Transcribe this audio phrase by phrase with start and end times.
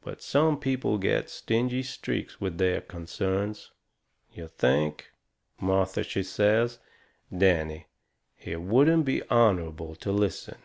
[0.00, 3.72] But some people get stingy streaks with their concerns.
[4.32, 5.10] You think!"
[5.60, 6.78] Martha, she says:
[7.36, 7.88] "Danny,
[8.44, 10.58] it wouldn't be honourable to listen."